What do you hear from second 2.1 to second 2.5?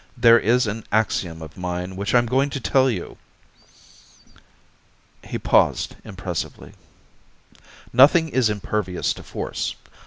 I am going